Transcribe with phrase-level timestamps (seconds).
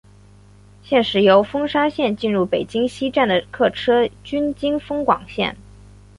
[0.81, 5.55] 现时由丰沙线进入北京西站的客车均经丰广线。